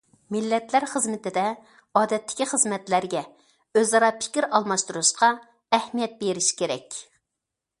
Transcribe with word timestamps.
مىللەتلەر 0.33 0.85
خىزمىتىدە 0.91 1.41
ئادەتتىكى 1.99 2.47
خىزمەتلەرگە، 2.53 3.21
ئۆز 3.79 3.93
ئارا 3.99 4.09
پىكىر 4.23 4.49
ئالماشتۇرۇشقا 4.59 5.31
ئەھمىيەت 5.79 6.17
بېرىش 6.25 6.49
كېرەك. 6.63 6.99